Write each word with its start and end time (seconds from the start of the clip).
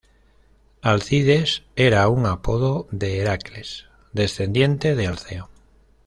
Alcides 0.81 1.61
era 1.75 2.09
un 2.09 2.25
apodo 2.25 2.87
de 2.89 3.19
Heracles, 3.19 3.85
descendiente 4.13 4.95
de 4.95 5.05
Alceo. 5.05 5.51